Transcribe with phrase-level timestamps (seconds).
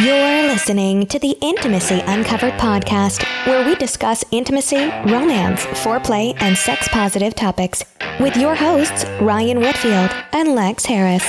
[0.00, 6.86] You're listening to the Intimacy Uncovered podcast, where we discuss intimacy, romance, foreplay, and sex
[6.88, 7.82] positive topics
[8.20, 11.24] with your hosts, Ryan Whitfield and Lex Harris.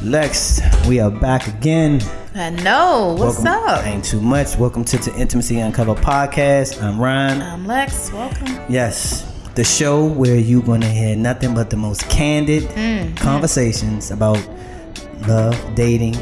[0.00, 2.00] Lex, we are back again.
[2.36, 3.16] I know.
[3.18, 3.84] What's Welcome- up?
[3.84, 4.56] Ain't too much.
[4.56, 6.80] Welcome to the Intimacy Uncovered podcast.
[6.80, 7.42] I'm Ryan.
[7.42, 8.12] I'm Lex.
[8.12, 8.60] Welcome.
[8.68, 9.24] Yes,
[9.56, 13.16] the show where you're gonna hear nothing but the most candid Mm-hmm.
[13.16, 14.38] conversations about
[15.26, 16.14] love, dating,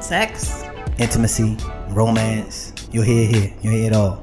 [0.00, 0.62] Sex.
[0.98, 1.56] Intimacy,
[1.88, 2.72] romance.
[2.92, 3.52] You'll hear it here.
[3.62, 4.22] You'll hear it all.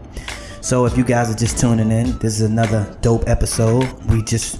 [0.61, 3.91] So if you guys are just tuning in, this is another dope episode.
[4.09, 4.59] We just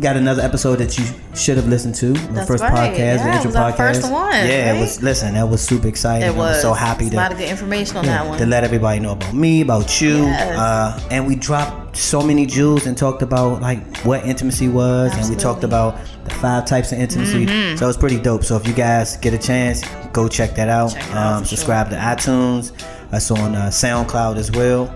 [0.00, 1.04] got another episode that you
[1.36, 2.08] should have listened to.
[2.12, 2.92] The That's first right.
[2.92, 3.76] podcast, Yeah, the it intro was our podcast.
[3.76, 4.40] first one, Yeah,
[4.72, 4.76] right?
[4.76, 5.02] it was.
[5.02, 6.28] Listen, that was super exciting.
[6.28, 6.56] It was.
[6.56, 8.38] I'm so happy It's to a lot of good information on yeah, that one.
[8.38, 10.58] to let everybody know about me, about you, Yes.
[10.58, 15.28] uh, and we dropped so many jewels and talked about like what intimacy was, and
[15.30, 17.76] we talked about the five types of intimacy.
[17.76, 18.42] So it's pretty dope.
[18.44, 19.82] So if you guys get a chance,
[20.12, 20.92] go check that out.
[20.92, 22.72] Check it out um, for subscribe to iTunes.
[23.10, 24.92] That's on uh, SoundCloud as well.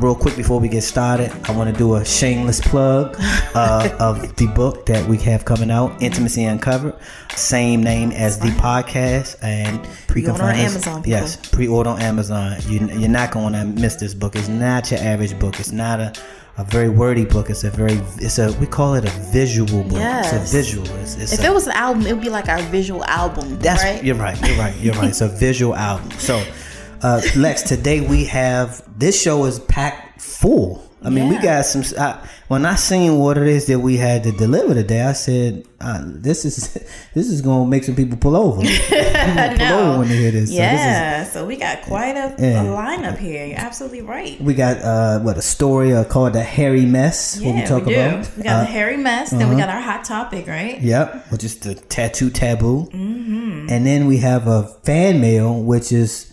[0.00, 3.16] Real quick before we get started, I want to do a shameless plug
[3.54, 6.94] uh, of the book that we have coming out, Intimacy Uncovered.
[7.36, 11.10] Same name as the podcast, and Pre-order on us- Amazon, people.
[11.10, 12.56] Yes, pre-order on Amazon.
[12.66, 14.36] You, you're not going to miss this book.
[14.36, 15.60] It's not your average book.
[15.60, 16.14] It's not a,
[16.56, 17.50] a very wordy book.
[17.50, 19.98] It's a very it's a we call it a visual book.
[19.98, 20.32] Yes.
[20.32, 20.86] It's a visual.
[21.00, 23.58] It's, it's if a- it was an album, it would be like our visual album,
[23.58, 24.02] that's right?
[24.02, 24.40] you're right.
[24.48, 24.76] You're right.
[24.76, 25.10] You're right.
[25.10, 26.10] It's a visual album.
[26.12, 26.42] So,
[27.02, 30.86] uh, Lex, today we have this show is packed full.
[31.02, 31.82] I mean, we got some.
[31.98, 35.64] I, when I seen what it is that we had to deliver today, I said,
[35.80, 36.74] uh, "This is
[37.14, 38.60] this is gonna make some people pull over.
[38.60, 38.68] Pull
[39.72, 42.64] over when they hear this." So this is- Yeah, so we got quite a, Yeah.
[42.64, 43.46] a lineup here.
[43.46, 44.38] You're absolutely right.
[44.42, 47.40] we got uh, what a story uh, called the hairy mess.
[47.40, 48.00] what we Yeah, talk we do.
[48.00, 48.30] about.
[48.36, 50.82] We got Uh, the hairy mess, then we got our hot topic, right?
[50.82, 52.90] Yep, which is the tattoo taboo.
[52.92, 53.68] Mm-hmm.
[53.70, 56.29] And then we have a fan mail, which is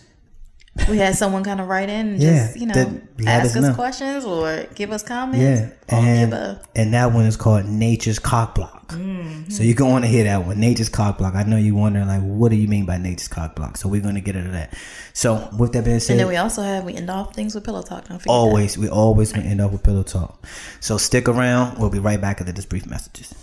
[0.88, 3.74] We had someone kind of write in and Yeah, just, you know, ask us know.
[3.74, 5.38] questions or give us comments.
[5.42, 8.88] Yeah, all of the and and that one is called Nature's Cock Block.
[8.88, 9.50] Mm-hmm.
[9.50, 11.34] So you're want to hear that one, Nature's Cock Block.
[11.34, 13.76] I know you're wondering like, what do you mean by Nature's Cock Block?
[13.76, 14.74] So we're gonna get into that.
[15.12, 17.64] So with that being said, And then we also have, we end off things with
[17.64, 18.04] pillow talk.
[18.06, 18.28] Forget that.
[18.30, 20.46] always we always gonna end off with pillow talk.
[20.80, 21.78] So stick around.
[21.78, 23.34] We'll be right back after this brief messages.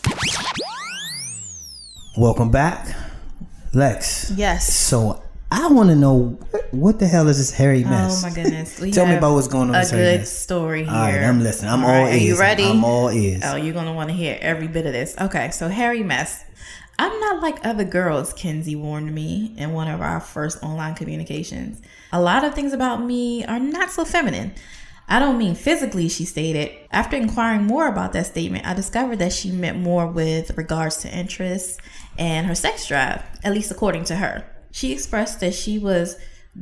[2.17, 2.95] Welcome back,
[3.73, 4.31] Lex.
[4.35, 4.73] Yes.
[4.73, 5.21] So
[5.51, 6.37] I want to know
[6.71, 8.23] what, the hell is this hairy oh mess?
[8.23, 8.77] Oh my goodness.
[8.93, 10.37] Tell me about what's going on A with hairy good mess.
[10.37, 10.93] story here.
[10.93, 11.71] All right, I'm listening.
[11.71, 12.21] I'm all, right, ears.
[12.21, 12.65] Are you ready?
[12.65, 13.41] I'm all ears.
[13.45, 15.15] Oh, you're gonna want to hear every bit of this.
[15.19, 16.43] Okay, so Hairy Mess.
[16.97, 21.81] I'm not like other girls, Kenzie warned me in one of our first online communications.
[22.13, 24.53] A lot of things about me are not so feminine.
[25.07, 26.71] I don't mean physically, she stated.
[26.91, 31.15] After inquiring more about that statement, I discovered that she meant more with regards to
[31.15, 31.77] interests
[32.17, 34.45] and her sex drive, at least according to her.
[34.75, 36.17] She expressed that she was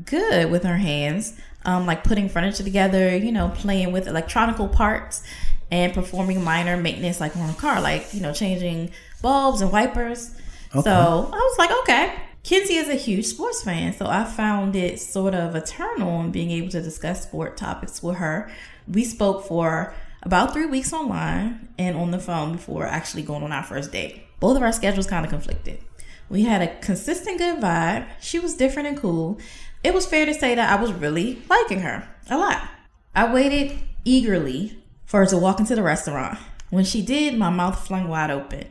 [0.06, 1.34] good with her hands,
[1.66, 5.24] um, like putting furniture together, you know, playing with electronical parts
[5.72, 8.92] and performing minor maintenance like on a car, like, you know, changing
[9.24, 10.30] bulbs and wipers.
[10.74, 10.92] So
[11.34, 12.14] I was like, okay.
[12.44, 16.30] Kenzie is a huge sports fan, so I found it sort of a turn on
[16.30, 18.52] being able to discuss sport topics with her.
[18.88, 23.52] We spoke for about three weeks online and on the phone before actually going on
[23.52, 24.22] our first date.
[24.40, 25.80] Both of our schedules kind of conflicted.
[26.30, 28.08] We had a consistent good vibe.
[28.22, 29.40] She was different and cool.
[29.84, 32.68] It was fair to say that I was really liking her a lot.
[33.16, 36.38] I waited eagerly for her to walk into the restaurant.
[36.70, 38.68] When she did, my mouth flung wide open.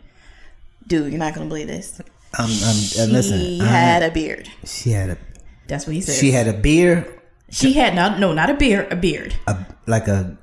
[0.87, 2.01] Dude, you're not gonna believe this.
[2.35, 3.61] I'm, I'm, uh, She listen.
[3.61, 4.49] I- had a beard.
[4.65, 5.19] she had a
[5.69, 6.17] That's what he said.
[6.17, 7.21] she had a beard,
[7.51, 9.35] She had no, no, not a beard, a beard.
[9.47, 10.37] a, like a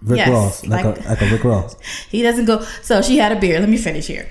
[0.00, 1.76] Rick Yes, Ross, like, like- a like a Rick Ross.
[2.08, 2.62] He doesn't go.
[2.82, 3.60] So she had a beard.
[3.60, 4.28] Let me finish here.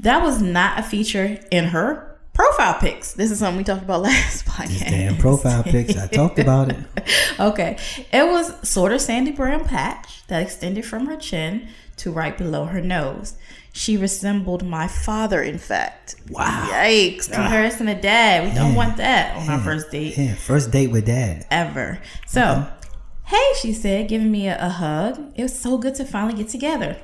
[0.00, 3.12] That was not a feature in her profile pics.
[3.12, 4.88] This is something we talked about last podcast.
[4.90, 5.96] Damn profile pics.
[5.96, 6.78] I talked about it.
[7.40, 7.78] okay.
[8.12, 12.64] It was sort of sandy brown patch that extended from her chin to right below
[12.64, 13.34] her nose.
[13.74, 16.16] She resembled my father, in fact.
[16.30, 16.68] Wow.
[16.70, 17.30] Yikes.
[17.32, 17.36] Ah.
[17.36, 18.48] Comparison to dad.
[18.48, 21.46] We don't want that on our first date Yeah, first date with dad.
[21.50, 22.00] ever.
[22.26, 22.66] So,
[23.24, 25.32] hey, she said, giving me a, a hug.
[25.36, 26.96] It was so good to finally get together.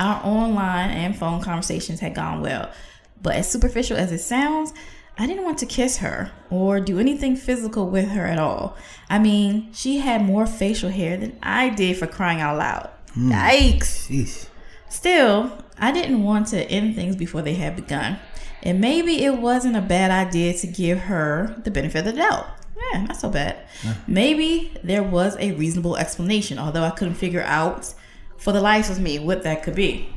[0.00, 2.70] Our online and phone conversations had gone well,
[3.22, 4.72] but as superficial as it sounds,
[5.18, 8.78] I didn't want to kiss her or do anything physical with her at all.
[9.10, 12.88] I mean, she had more facial hair than I did for crying out loud.
[13.12, 13.30] Hmm.
[13.30, 14.08] Yikes.
[14.08, 14.46] Sheesh.
[14.88, 18.18] Still, I didn't want to end things before they had begun.
[18.62, 22.46] And maybe it wasn't a bad idea to give her the benefit of the doubt.
[22.92, 23.58] Yeah, not so bad.
[24.06, 27.92] Maybe there was a reasonable explanation, although I couldn't figure out
[28.40, 30.08] for the life of me what that could be.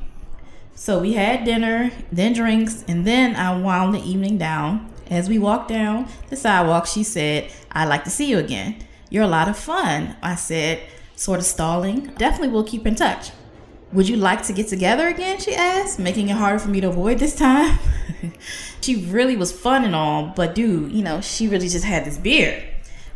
[0.73, 5.37] So we had dinner, then drinks, and then I wound the evening down As we
[5.37, 8.77] walked down the sidewalk, she said, I'd like to see you again.
[9.09, 10.15] You're a lot of fun.
[10.23, 10.81] I said,
[11.15, 12.07] sort of stalling.
[12.17, 13.31] Definitely we'll keep in touch.
[13.91, 15.39] Would you like to get together again?
[15.39, 17.77] She asked, making it harder for me to avoid this time.
[18.81, 22.17] she really was fun and all, but dude, you know, she really just had this
[22.17, 22.63] beard.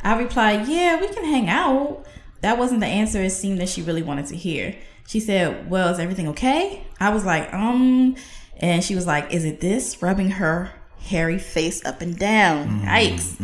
[0.04, 2.06] I replied, Yeah, we can hang out.
[2.42, 4.76] That wasn't the answer it seemed that she really wanted to hear.
[5.08, 6.84] She said, Well, is everything okay?
[7.00, 8.16] I was like, Um,
[8.58, 10.00] and she was like, Is it this?
[10.04, 10.70] Rubbing her
[11.00, 12.82] hairy face up and down.
[12.82, 13.36] Yikes.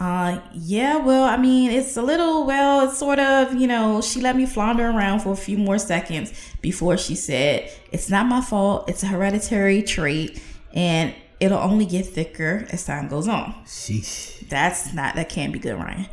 [0.00, 4.20] Uh, yeah, well, I mean, it's a little, well, it's sort of, you know, she
[4.22, 8.40] let me flounder around for a few more seconds before she said, It's not my
[8.40, 8.88] fault.
[8.88, 10.42] It's a hereditary trait
[10.72, 13.52] and it'll only get thicker as time goes on.
[13.66, 14.48] Sheesh.
[14.48, 16.06] That's not, that can't be good, Ryan.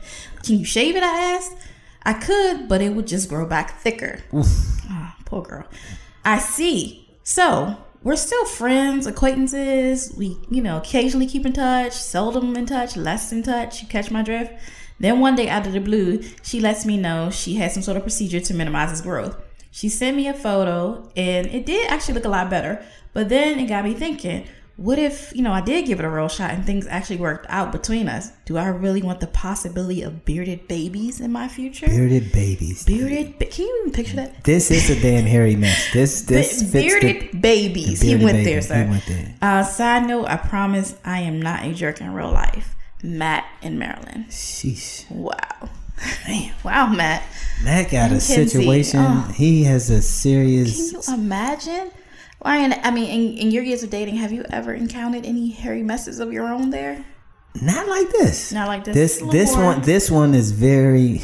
[0.43, 1.03] Can you shave it?
[1.03, 1.53] I asked.
[2.03, 4.19] I could, but it would just grow back thicker.
[4.89, 5.65] Ah, poor girl.
[6.25, 7.09] I see.
[7.23, 10.13] So, we're still friends, acquaintances.
[10.17, 13.81] We, you know, occasionally keep in touch, seldom in touch, less in touch.
[13.81, 14.53] You catch my drift?
[14.99, 17.97] Then one day out of the blue, she lets me know she had some sort
[17.97, 19.35] of procedure to minimize his growth.
[19.71, 22.83] She sent me a photo and it did actually look a lot better.
[23.13, 26.09] But then it got me thinking, what if, you know, I did give it a
[26.09, 28.31] real shot and things actually worked out between us?
[28.45, 31.85] Do I really want the possibility of bearded babies in my future?
[31.87, 32.83] Bearded babies.
[32.85, 34.43] Bearded, ba- can you even picture that?
[34.43, 35.93] This is a damn hairy mess.
[35.93, 37.99] This this Be- fits the- bearded babies.
[37.99, 38.43] the he went baby.
[38.45, 38.83] there, sir.
[38.85, 39.35] He went there.
[39.41, 42.75] Uh, side note: I promise I am not a jerk in real life.
[43.03, 44.27] Matt in Maryland.
[44.29, 45.09] Sheesh.
[45.11, 45.37] Wow.
[46.27, 47.23] Man, Wow, Matt.
[47.63, 48.99] Matt got a Kenzie, situation.
[49.01, 49.31] oh.
[49.35, 50.91] He has a serious.
[50.91, 51.91] Can you imagine?
[52.43, 55.83] Ryan, I mean, in, in your years of dating, have you ever encountered any hairy
[55.83, 57.05] messes of your own there?
[57.61, 58.51] Not like this.
[58.51, 58.95] Not like this.
[58.95, 61.21] This It's a little this one this one is very.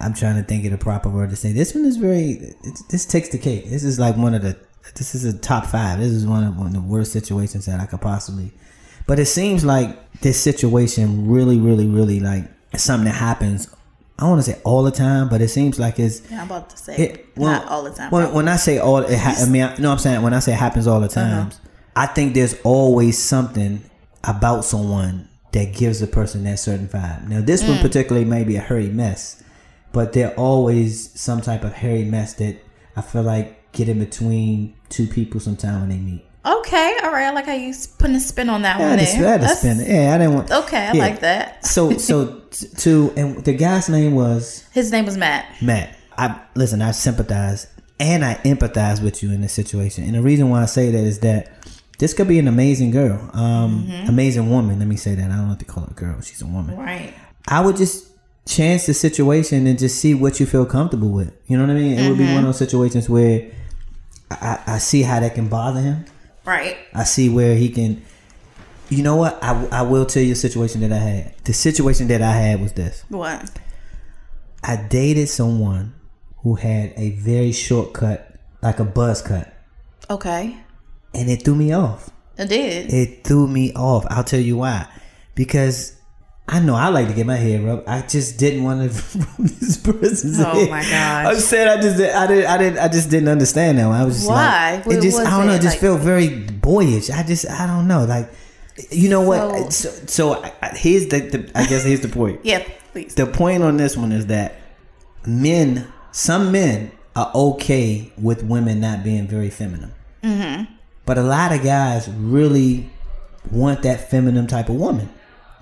[0.00, 1.52] I'm trying to think of the proper word to say.
[1.52, 2.54] This one is very.
[2.88, 3.68] This takes the cake.
[3.68, 4.56] This is like one of the.
[4.96, 5.98] This is a top five.
[5.98, 8.52] This is one of one of the worst situations that I could possibly.
[9.06, 12.44] But it seems like this situation really, really, really like
[12.76, 13.68] something that happens.
[14.20, 16.46] I don't want to say all the time, but it seems like it's Yeah, I'm
[16.46, 18.10] about to say it, well, not all the time.
[18.10, 20.40] When, when I say all, it ha- I mean, I, no, I'm saying when I
[20.40, 21.20] say it happens all the Uh-huh.
[21.44, 21.58] times,
[21.96, 23.82] I think there's always something
[24.24, 27.28] about someone that gives a person that certain vibe.
[27.28, 27.68] Now, this Mm.
[27.70, 29.42] one particularly may be a hairy mess,
[29.92, 32.56] but there always some type of hairy mess that
[32.96, 36.24] I feel like get in between two people sometime when they meet.
[36.44, 37.26] Okay, all right.
[37.26, 39.46] I like how you putting a spin on that I one to, I had to
[39.46, 39.78] That's- spin.
[39.80, 40.50] Yeah, I didn't want.
[40.50, 41.02] Okay, I yeah.
[41.02, 41.64] like that.
[41.66, 45.46] So, so t- to and the guy's name was His name was Matt.
[45.62, 46.82] Matt, I listen.
[46.82, 47.66] I sympathize
[47.98, 50.04] and I empathize with you in this situation.
[50.04, 51.52] And the reason why I say that is that
[51.98, 54.78] this could be an amazing girl, um, amazing woman.
[54.78, 55.30] Let me say that.
[55.30, 56.20] I don't have to call her a girl.
[56.22, 56.76] She's a woman.
[56.76, 57.12] Right.
[57.46, 58.06] I would just
[58.46, 61.30] chance the situation and just see what you feel comfortable with.
[61.46, 61.98] You know what I mean?
[61.98, 63.50] It would be one of those situations where
[64.30, 66.04] I, I see how that can bother him.
[66.50, 66.76] Right.
[66.94, 68.02] I see where he can.
[68.88, 69.38] You know what?
[69.42, 71.34] I, I will tell you a situation that I had.
[71.44, 73.04] The situation that I had was this.
[73.08, 73.50] What?
[74.64, 75.94] I dated someone
[76.38, 79.54] who had a very short cut, like a buzz cut,
[80.10, 80.56] Okay.
[81.14, 82.10] and it threw me off.
[82.36, 82.92] It did.
[82.92, 84.04] It threw me off.
[84.10, 84.86] I'll tell you why.
[85.36, 85.96] Because
[86.52, 87.86] I know I like to get my hair rubbed.
[87.88, 90.68] I just didn't want to rub this person's Oh hair.
[90.68, 91.26] my gosh.
[91.26, 93.86] I'm said I just I didn't I didn't I just didn't understand that.
[93.86, 94.00] one.
[94.00, 94.74] I was just Why?
[94.76, 95.52] like What it just I don't know.
[95.52, 95.56] it?
[95.56, 97.08] It just Like- felt very boyish.
[97.10, 98.04] I just I don't know.
[98.04, 98.30] Like
[98.90, 99.72] you know what?
[99.72, 102.40] So- So, so I, I, here's the, the I guess here's the point.
[102.44, 103.14] Yeah, please.
[103.14, 104.56] The point on this one is that
[105.26, 109.92] men, some men are okay with women not being very feminine.
[110.22, 110.72] Mm-hmm.
[111.06, 112.90] But a lot of guys really
[113.50, 115.08] want that feminine type of woman.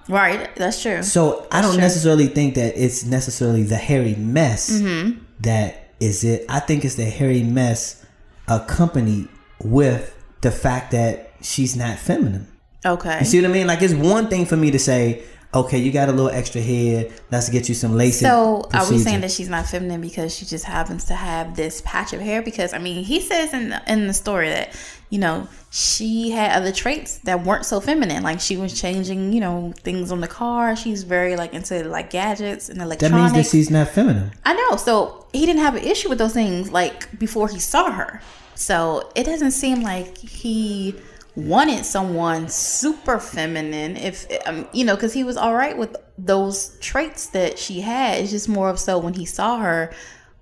[0.09, 0.55] Right.
[0.57, 1.03] That's true.
[1.03, 1.81] So I don't true.
[1.81, 5.21] necessarily think that it's necessarily the hairy mess Mm-hmm.
[5.41, 6.45] that is it.
[6.49, 8.05] I think it's the hairy mess
[8.49, 9.29] accompanied
[9.63, 12.47] with the fact that she's not feminine.
[12.85, 13.19] Okay.
[13.21, 13.67] You see what I mean?
[13.67, 15.23] Like it's one thing for me to say,
[15.53, 17.09] okay, you got a little extra hair.
[17.31, 18.21] Let's get you some lace.
[18.21, 21.83] So are we saying that she's not feminine because she just happens to have this
[21.85, 22.41] patch of hair?
[22.43, 24.75] Because I mean, he says in the, in the story that
[25.11, 28.23] you know she had other traits that weren't so feminine.
[28.23, 30.75] Like she was changing, you know, things on the car.
[30.75, 33.33] She's very like into like gadgets and electronics.
[33.33, 34.33] that means that she's not feminine?
[34.45, 34.77] I know.
[34.77, 38.23] So he didn't have an issue with those things like before he saw her.
[38.55, 40.95] So it doesn't seem like he
[41.37, 43.99] wanted someone super feminine.
[43.99, 48.23] If um, you know, because he was all right with those traits that she had.
[48.23, 49.93] It's just more of so when he saw her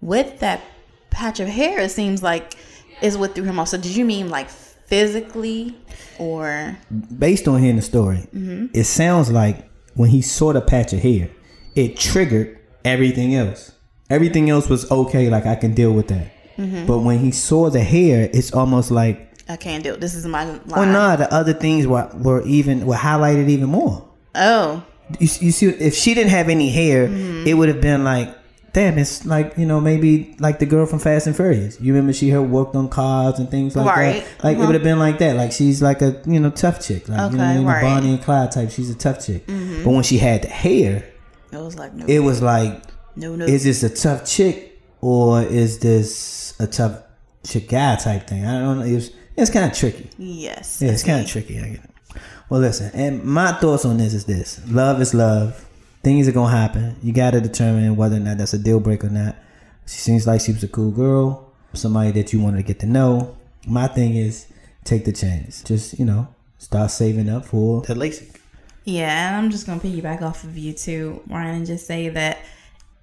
[0.01, 0.63] with that
[1.11, 2.55] patch of hair, it seems like
[3.03, 3.69] is what threw him off.
[3.69, 4.49] So did you mean like
[4.87, 5.77] physically
[6.19, 6.77] or?
[7.19, 8.67] Based on hearing the story, Mm-hmm.
[8.75, 11.31] it sounds like when he saw the patch of hair,
[11.75, 13.73] it triggered everything else.
[14.11, 15.29] Everything else was okay.
[15.29, 16.29] Like I can deal with that.
[16.57, 16.87] Mm-hmm.
[16.87, 20.01] But when he saw the hair, it's almost like I can't do it.
[20.01, 20.61] This is my line.
[20.67, 24.09] Well, no, the other things were were even were highlighted even more.
[24.35, 24.83] Oh,
[25.21, 27.47] You, you see, if she didn't have any hair, Mm-hmm.
[27.47, 28.35] it would have been like,
[28.77, 31.81] damn, it's like you know maybe like the girl from Fast and Furious.
[31.81, 34.23] You remember she had worked on cars and things like Right.
[34.37, 34.45] that.
[34.45, 34.67] Like it Uh-huh.
[34.67, 35.35] would have been like that.
[35.37, 37.09] Like she's like a you know tough chick.
[37.09, 37.83] Like you know, Okay, you know, right.
[37.83, 37.95] Mm-hmm.
[37.95, 38.71] Bonnie and Clyde type.
[38.71, 39.47] She's a tough chick.
[39.47, 41.05] But when she had the hair,
[41.53, 42.83] it was like no, it was like,
[43.17, 43.47] no, no.
[43.47, 46.99] is this a tough chick or is this a tough
[47.45, 48.45] chick guy type thing?
[48.45, 48.85] I don't know.
[48.85, 50.11] It was, it's kind of tricky.
[50.19, 51.59] yes, Yeah, it's kind of tricky.
[51.61, 51.91] I get it.
[52.51, 55.65] Well, listen, and my thoughts on this is this: love is love.
[56.07, 56.95] Things are gonna happen.
[57.03, 59.35] You got to determine whether or not that's a deal breaker or not.
[59.89, 62.87] She seems like she was a cool girl, somebody that you wanted to get to
[62.87, 63.37] know.
[63.67, 64.47] My thing is
[64.85, 65.65] take the chance.
[65.65, 68.37] Just you know, start saving up for the LASIK.
[68.85, 72.39] Yeah, and I'm just gonna piggyback off of you too, Ryan, and just say that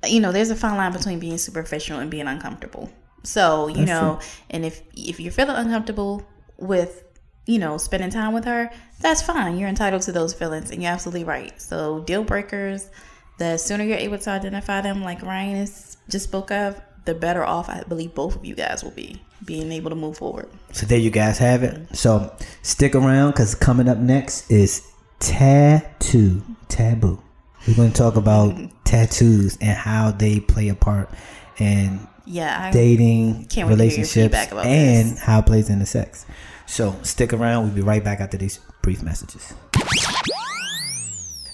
[0.08, 2.90] you know there's a fine line between being superficial and being uncomfortable.
[3.24, 4.20] So you That's know,
[4.50, 6.26] and if if you're feeling uncomfortable
[6.58, 7.04] with
[7.46, 9.58] you know spending time with her, that's fine.
[9.58, 11.60] You're entitled to those feelings, and you're absolutely right.
[11.62, 12.90] So deal breakers,
[13.38, 17.44] the sooner you're able to identify them, like Ryan is, just spoke of, the better
[17.44, 20.50] off I believe both of you guys will be being able to move forward.
[20.72, 21.96] So there you guys have it.
[21.96, 24.88] So stick around because coming up next is
[25.20, 27.22] tattoo taboo.
[27.68, 31.10] We're going to talk about tattoos and how they play a part
[31.58, 35.20] in Yeah, I, dating, Can't wait to hear your relationships, and this.
[35.22, 36.26] how it plays into sex.
[36.66, 37.66] So stick around.
[37.66, 39.54] We'll be right back after these brief messages.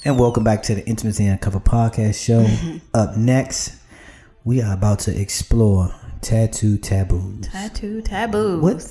[0.05, 2.47] And welcome back to the Intimacy and Uncover podcast show.
[2.93, 3.78] Up next,
[4.49, 7.47] we are about to explore tattoo taboos.
[7.47, 8.59] tattoo taboo.
[8.59, 8.81] What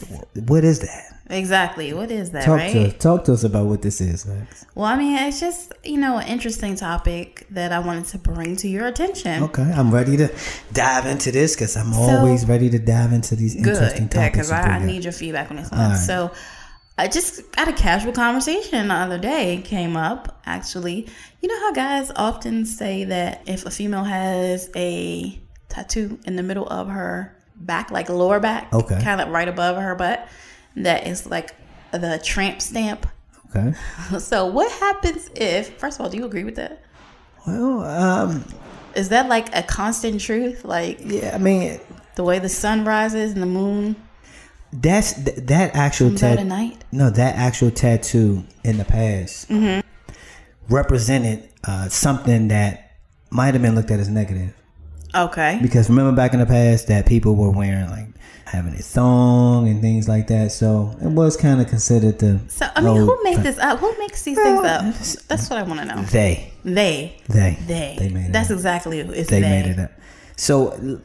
[0.46, 1.04] what is that?
[1.30, 1.92] Exactly.
[1.92, 2.72] What is that, Talk right?
[2.72, 4.64] to talk to us about what this is, Lex.
[4.76, 8.54] Well, I mean, it's just, you know, an interesting topic that I wanted to bring
[8.56, 9.42] to your attention.
[9.42, 10.32] Okay, I'm ready to
[10.72, 14.14] dive into this because I'm always ready to dive into these interesting Good.
[14.16, 14.48] Yeah, topics.
[14.48, 15.80] because I, I need your feedback on this one.
[15.80, 15.96] Right.
[15.98, 16.30] So,
[16.98, 21.06] I just had a casual conversation the other day came up, actually.
[21.40, 25.38] You know how guys often say that if a female has a
[25.68, 29.00] tattoo in the middle of her back, like lower back, Okay.
[29.02, 30.28] kind of right above her butt,
[30.76, 31.54] that is like
[31.92, 33.06] the tramp stamp.
[33.50, 33.74] Okay.
[34.18, 36.82] So, what happens if, first of all, do you agree with that?
[37.46, 38.44] Well, um,
[38.94, 40.64] Is that like a constant truth?
[40.64, 41.80] Like yeah, I mean,
[42.16, 43.96] the way the sun rises and the moon
[44.70, 46.76] that's th- that actual comes out at tattoo.
[46.92, 49.80] No, that actual tattoo in the past Mm-hmm.
[50.68, 52.92] represented uh, something that
[53.30, 54.54] might have been looked at as negative.
[55.14, 55.58] Okay.
[55.62, 58.06] Because remember back in the past that people were wearing like
[58.44, 62.40] having a thong and things like that, so it was kind of considered the.
[62.48, 63.78] So I mean, who made this up?
[63.78, 64.82] Who makes these things up?
[65.28, 66.02] That's what I want to know.
[66.02, 68.32] They, They, they, they, they made it.
[68.32, 68.56] That's up.
[68.56, 69.48] exactly who it's they they.
[69.48, 69.92] made it up.
[70.36, 71.00] So,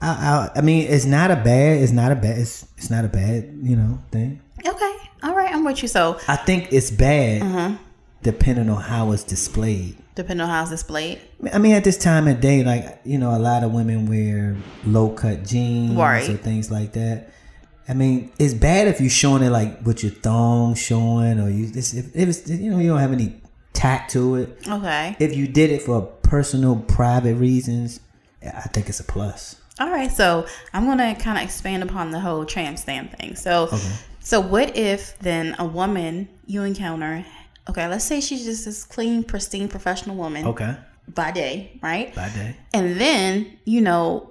[0.00, 1.82] I, I, I mean, it's not a bad.
[1.82, 2.38] It's not a bad.
[2.38, 4.40] It's, it's not a bad, you know, thing.
[4.66, 5.88] Okay, all right, I'm with you.
[5.88, 7.74] So I think it's bad Mm-hmm.
[8.22, 9.96] depending on how it's displayed.
[10.18, 11.20] Depending on how it's displayed,
[11.52, 14.56] I mean, at this time of day, like you know, a lot of women wear
[14.84, 16.28] low cut jeans Right.
[16.28, 17.30] or things like that.
[17.88, 21.70] I mean, it's bad if you're showing it like with your thong showing, or you
[21.74, 23.40] it's, if, if it's you know you don't have any
[23.72, 24.68] tact to it.
[24.68, 25.16] okay.
[25.18, 28.00] If you did it for personal, private reasons,
[28.44, 29.56] I think it's a plus.
[29.80, 30.44] All right, so
[30.74, 33.36] I'm gonna kind of expand upon the whole tramp stamp thing.
[33.36, 33.70] So,
[34.20, 37.24] so what if then a woman you encounter?
[37.68, 40.74] Okay, let's say she's just this clean, pristine, professional woman Okay,
[41.14, 42.14] by day, right?
[42.14, 42.56] by day.
[42.72, 44.30] And then, you know,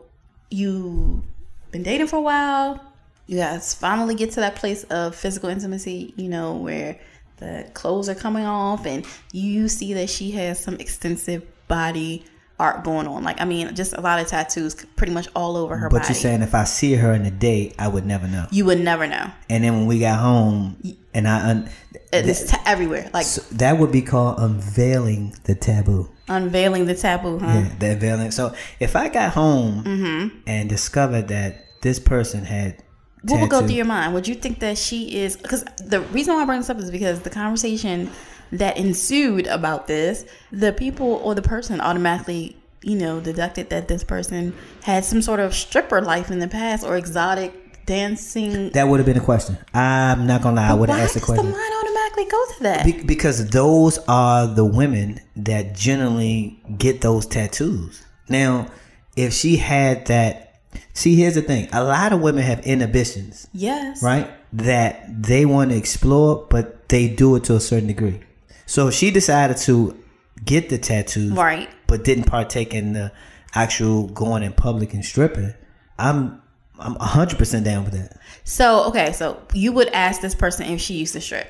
[0.49, 1.23] you
[1.71, 2.83] been dating for a while.
[3.27, 6.97] You guys finally get to that place of physical intimacy, you know, where
[7.37, 12.25] the clothes are coming off and you see that she has some extensive body
[12.59, 13.23] art going on.
[13.23, 15.99] Like, I mean, just a lot of tattoos pretty much all over her body.
[15.99, 16.13] But body.
[16.13, 18.47] you're saying if I see her in the day, I would never know.
[18.51, 19.29] you would never know.
[19.49, 20.75] And then when we got home,
[21.13, 21.69] and I un-
[22.11, 23.09] It's ta- everywhere.
[23.13, 26.09] Like, so that would be called unveiling the taboo.
[26.29, 27.45] unveiling the taboo, huh?
[27.47, 28.31] Yeah, the unveiling.
[28.31, 30.37] So if I got home Mm-hmm.
[30.47, 32.81] and discovered that this person had
[33.23, 34.13] What would go through your mind?
[34.15, 35.37] Would you think that she is?
[35.37, 38.09] Because the reason why I bring this up is because the conversation
[38.51, 44.03] that ensued about this, the people or the person automatically, you know, deducted that this
[44.03, 47.53] person had some sort of stripper life in the past or exotic
[47.87, 48.69] dancing.
[48.71, 49.57] That would have been a question.
[49.73, 50.69] I'm not gonna lie.
[50.69, 52.85] I would have asked the does the question mind automatically go to that?
[52.85, 58.05] Be- because those are the women that generally get those tattoos.
[58.29, 58.67] Now,
[59.15, 60.59] if she had that,
[60.93, 64.03] see, here's the thing: a lot of women have inhibitions, yes.
[64.03, 64.29] right?
[64.53, 68.21] That they want to explore, but they do it to a certain degree.
[68.67, 69.97] So she decided to
[70.45, 71.67] get the tattoos, Right.
[71.87, 73.11] but didn't partake in the
[73.55, 75.55] actual going in public and stripping,
[75.97, 76.41] I'm
[76.79, 78.19] I'm 100% down with that.
[78.43, 81.47] So okay, so you would ask this person if she used to strip.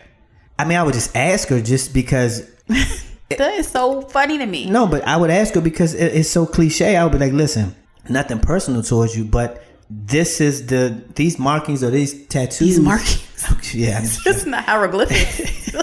[0.57, 2.49] I mean, I would just ask her just because.
[3.29, 4.69] That is so funny to me.
[4.69, 6.95] No, but I would ask her because it, it's so cliche.
[6.95, 7.75] I would be like, listen,
[8.07, 12.59] nothing personal towards you, but this is the these markings or these tattoos.
[12.59, 13.27] These markings.
[13.75, 13.99] yeah.
[14.01, 15.75] It's just not hieroglyphics.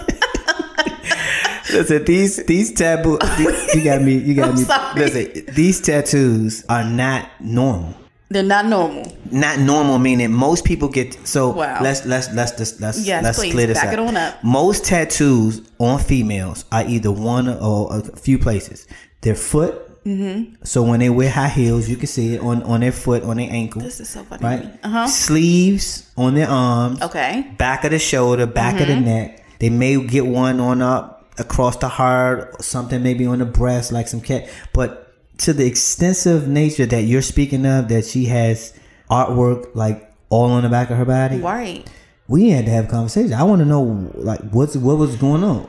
[1.71, 3.17] Listen, these these taboo.
[3.37, 4.17] these- you got me.
[4.17, 4.63] You got I'm me.
[4.63, 4.99] sorry.
[4.99, 7.93] Listen, these tattoos are not normal.
[8.29, 9.15] They're not normal.
[9.31, 11.79] Not normal meaning most people get so Wow.
[11.81, 13.93] let's let's let's just let's Yes, let's please, clear this back up.
[13.93, 14.43] it on up.
[14.43, 18.87] Most tattoos on females are either one or a few places.
[19.21, 19.81] Their foot.
[20.05, 20.55] Mm-hmm.
[20.63, 23.37] So when they wear high heels, you can see it on on their foot, on
[23.37, 23.81] their ankle.
[23.81, 24.79] This is so funny right.
[24.83, 25.07] Uh-huh.
[25.07, 27.01] Sleeves on their arms.
[27.01, 27.53] Okay.
[27.57, 29.05] Back of the shoulder, back of the Mm-hmm.
[29.05, 29.45] neck.
[29.59, 34.07] They may get one on up across the heart, something maybe on the breast, like
[34.07, 34.49] some cat.
[34.73, 38.73] But to the extensive nature that you're speaking of, that she has
[39.09, 41.85] artwork like all on the back of her body, Right.
[42.27, 43.33] we had to have a conversation.
[43.33, 45.67] I want to know like what's what was going on.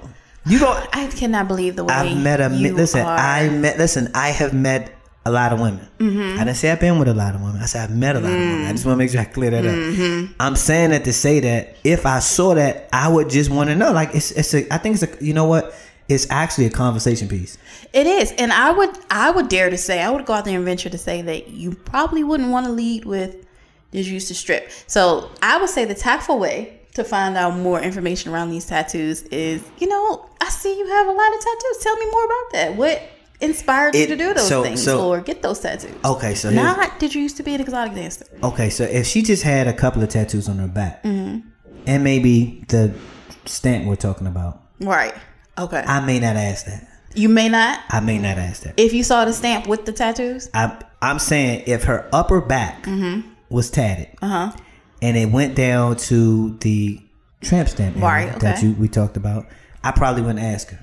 [0.48, 0.70] You go.
[0.92, 3.00] I cannot believe the way I've met a you listen.
[3.00, 3.18] are.
[3.18, 4.10] I met listen.
[4.14, 4.95] I have met
[5.26, 5.86] a lot of women.
[5.98, 6.40] Mm-hmm.
[6.40, 7.60] I didn't say I've been with a lot of women.
[7.60, 8.66] I said I've met a lot of women.
[8.66, 8.86] I just Mm.
[8.86, 10.24] want to make sure I clear that Mm-hmm.
[10.24, 10.30] up.
[10.40, 13.76] I'm saying that to say that if I saw that, I would just want to
[13.76, 13.92] know.
[13.92, 14.72] Like it's it's a.
[14.72, 15.24] I think it's a.
[15.24, 15.74] You know what?
[16.08, 17.58] It's actually a conversation piece.
[17.92, 20.54] It is, and I would I would dare to say I would go out there
[20.56, 23.34] and venture to say that you probably wouldn't want to lead with
[23.90, 24.70] did you used to strip.
[24.86, 29.22] So I would say the tactful way to find out more information around these tattoos
[29.24, 31.78] is you know I see you have a lot of tattoos.
[31.82, 32.76] Tell me more about that.
[32.76, 33.02] What
[33.40, 35.90] inspired you to do those so- things so- or get those tattoos?
[36.04, 38.26] Okay, so Not did you used to be an exotic dancer?
[38.42, 41.48] okay, so if she just had a couple of tattoos on her back, Mm-hmm.
[41.86, 42.92] and maybe the
[43.44, 45.14] stamp we're talking about, Right.
[45.58, 45.82] Okay.
[45.86, 46.86] I may not ask that.
[47.14, 48.74] you may not I may not ask that.
[48.76, 50.50] if you saw the stamp with the tattoos.
[50.52, 52.86] I, I'm saying if her upper back
[53.48, 54.52] was tatted Uh huh.
[55.00, 57.00] and it went down to the
[57.42, 59.46] tramp stamp area Right, that you, we talked about,
[59.84, 60.80] I probably wouldn't ask her.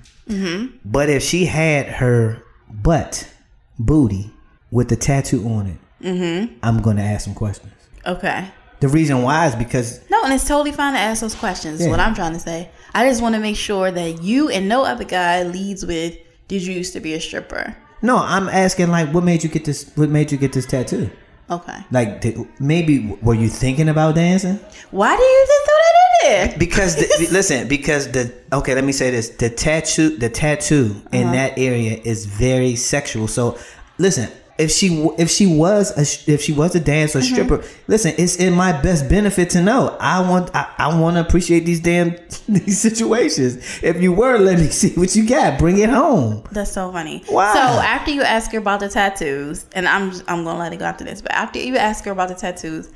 [0.86, 2.41] But if she had her
[2.81, 3.29] butt
[3.77, 4.31] booty
[4.71, 6.53] with the tattoo on it, mm-hmm.
[6.63, 7.73] I'm going to ask some questions.
[8.05, 8.47] Okay.
[8.79, 11.79] The reason why is because No, and it's totally fine to ask those questions.
[11.79, 12.69] Is what I'm trying to say.
[12.93, 16.17] I just want to make sure that you and no other guy leads with,
[16.49, 19.63] "Did you used to be a stripper?" no, I'm asking like, what made you get
[19.63, 19.89] this?
[19.95, 21.09] What made you get this tattoo?
[21.49, 21.77] Okay.
[21.89, 24.59] Like, did, maybe were you thinking about dancing?
[24.91, 26.55] Why do you just throw that there?
[26.57, 31.23] because the, listen because the okay let me say this the tattoo the tattoo in
[31.27, 31.33] Uh-huh.
[31.33, 33.57] that area is very sexual so
[33.97, 37.33] listen if she if she was a if she was a dancer or Mm-hmm.
[37.33, 41.21] stripper listen it's in my best benefit to know i want i, I want to
[41.21, 42.12] appreciate these damn
[42.47, 46.71] these situations if you were let me see what you got bring it home That's
[46.71, 47.23] so funny.
[47.29, 47.51] Wow.
[47.53, 50.86] So after you ask her about the tattoos, and I'm I'm gonna let it go
[50.86, 52.89] after this, but after you ask her about the tattoos,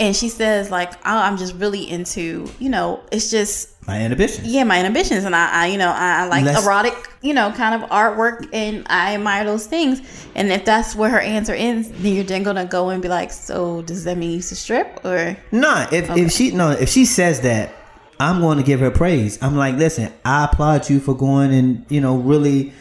[0.00, 4.48] and she says like, oh, "I'm just really into, you know, it's just my inhibitions.
[4.48, 7.52] yeah, my inhibitions, and I, I you know, I, I like Let's- erotic, you know,
[7.52, 10.00] kind of artwork, and I admire those things.
[10.34, 13.30] And if that's where her answer ends, then you're then gonna go and be like,
[13.30, 15.36] so does that mean you used to strip or?
[15.52, 17.74] No, if if she no, if she says that,
[18.18, 19.42] I'm going to give her praise.
[19.42, 22.72] I'm like, listen, I applaud you for going and you know really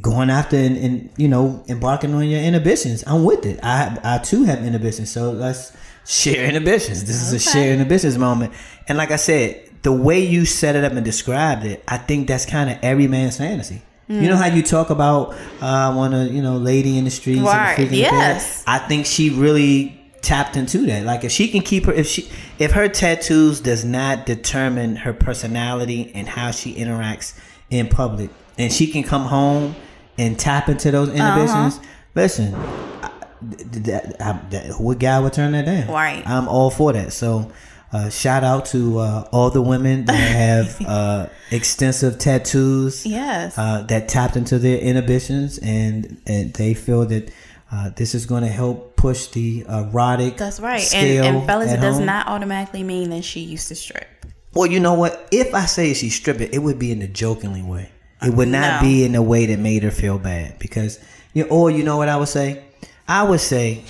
[0.00, 3.04] going after and, and you know embarking on your inhibitions.
[3.06, 3.60] I'm with it.
[3.62, 5.72] I I too have inhibitions, so let's
[6.06, 7.04] share inhibitions.
[7.04, 7.50] This is a Okay.
[7.64, 8.52] share inhibitions moment.
[8.88, 12.28] And like I said, the way you set it up and described it, I think
[12.28, 13.82] that's kind of every man's fantasy.
[14.08, 17.10] You know how you talk about uh, I want to you know lady in the
[17.10, 18.62] streets, and Right, freaking the yes.
[18.64, 21.04] I think she really tapped into that.
[21.04, 25.12] Like if she can keep her if she if her tattoos does not determine her
[25.12, 27.36] personality and how she interacts
[27.68, 29.74] in public and she can come home
[30.18, 31.80] and tap into those inhibitions,
[32.14, 33.12] listen, I, th-
[33.50, 35.88] that, I, that, what guy would turn that down?
[35.88, 36.26] Right.
[36.26, 37.12] I'm all for that.
[37.12, 37.50] So
[37.92, 43.56] uh, shout out to uh, all the women that have uh, extensive tattoos Yes.
[43.58, 47.30] uh, that tapped into their inhibitions and, and they feel that
[47.72, 50.94] uh, this is going to help push the erotic that's right.
[50.94, 52.06] And, and fellas, it does home.
[52.06, 54.06] not automatically mean that she used to strip.
[54.54, 55.28] Well, you know what?
[55.32, 57.90] If I say she's stripping, it would be in a jokingly way.
[58.22, 58.88] It would not No.
[58.88, 60.98] be in a way that made her feel bad because
[61.34, 62.64] you know, or you know what I would say?
[63.08, 63.84] I would say,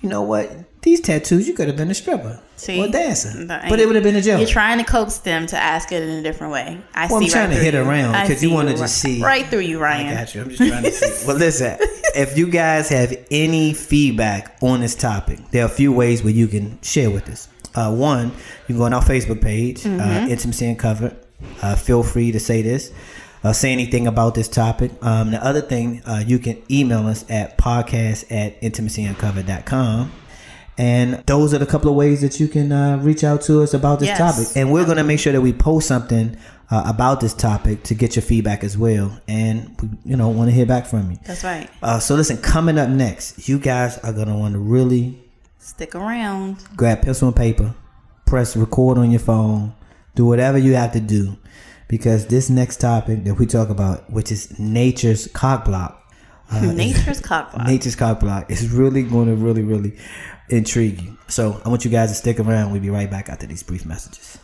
[0.00, 0.50] you know what?
[0.82, 3.96] These tattoos, you could have been a stripper See, or a dancer, but it would
[3.96, 4.40] have been a joke.
[4.40, 6.80] You're trying to coax them to ask it in a different way.
[6.94, 7.80] I Well, I'm trying right to hit you.
[7.82, 10.08] around because you see wanna just see- right through you, Ryan.
[10.08, 10.40] I got you.
[10.42, 11.26] I'm just trying to see.
[11.26, 11.76] well, listen,
[12.14, 16.32] if you guys have any feedback on this topic, there are a few ways where
[16.32, 17.48] you can share with us.
[17.74, 18.32] Uh, one, you
[18.68, 21.14] can go on our Facebook page, uh, Intimacy Uncovered.
[21.62, 22.90] Uh, feel free to say this,
[23.42, 24.90] uh, say anything about this topic.
[25.02, 30.12] Um, the other thing, uh, you can email us at podcast at intimacyuncovered.com.
[30.78, 33.74] And those are the couple of ways that you can uh, reach out to us
[33.74, 34.18] about this Yes.
[34.18, 34.56] topic.
[34.56, 36.36] And we're going to make sure that we post something
[36.70, 39.20] uh, about this topic to get your feedback as well.
[39.28, 41.18] And we, you know, want to hear back from you.
[41.26, 41.68] That's right.
[41.82, 45.18] Uh, so listen, coming up next, you guys are going to want to really
[45.58, 46.64] Stick around.
[46.76, 47.74] grab pencil and paper,
[48.24, 49.74] press record on your phone,
[50.14, 51.36] do whatever you have to do,
[51.90, 55.96] because this next topic that we talk about, which is nature's cock block,
[56.52, 57.66] uh, Nature's cock block.
[57.66, 59.96] nature's cock block, is really going to really, really
[60.48, 61.18] intrigue you.
[61.28, 62.72] So I want you guys to stick around.
[62.72, 64.38] We'll be right back after these brief messages.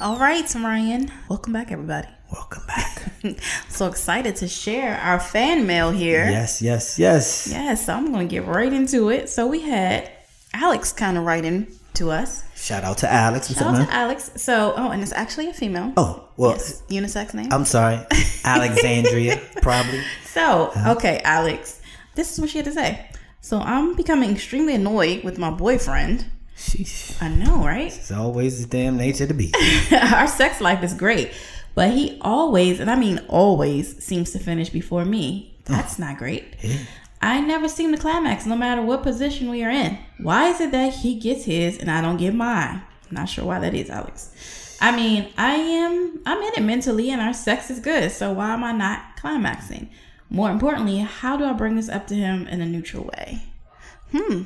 [0.00, 1.10] All right, Ryan.
[1.28, 2.08] Welcome back, everybody.
[2.32, 2.88] Welcome back.
[3.68, 6.24] So excited to share our fan mail here.
[6.28, 7.46] yes, yes, yes.
[7.48, 9.28] Yes, so I'm going to get right into it.
[9.28, 10.10] So we had
[10.52, 12.42] Alex kind of writing to us.
[12.62, 13.48] Shout out to Alex.
[13.48, 14.30] What's Shout out to Alex.
[14.36, 15.92] So, oh, and it's actually a female.
[15.96, 17.48] Oh, well, Yes, unisex name.
[17.52, 17.98] I'm sorry.
[18.44, 20.00] Alexandria, probably.
[20.26, 20.92] So, Uh-huh.
[20.92, 21.80] okay, Alex,
[22.14, 23.04] this is what she had to say.
[23.40, 26.26] So, I'm becoming extremely annoyed with my boyfriend.
[26.56, 27.20] Sheesh.
[27.20, 27.92] I know, right?
[27.96, 29.52] It's always the damn nature to be.
[29.92, 31.32] Our sex life is great,
[31.74, 35.56] but he always, and I mean always, seems to finish before me.
[35.64, 36.44] That's not great.
[37.22, 39.96] I never seem to climax no matter what position we are in.
[40.18, 42.82] Why is it that he gets his and I don't get mine?
[43.08, 44.76] I'm not sure why that is, Alex.
[44.80, 48.52] I mean, I am I'm in it mentally and our sex is good, so why
[48.54, 49.88] am I not climaxing?
[50.30, 53.42] More importantly, how do I bring this up to him in a neutral way?
[54.10, 54.42] Hmm.